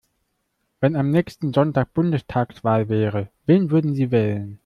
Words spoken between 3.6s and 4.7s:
würden Sie wählen?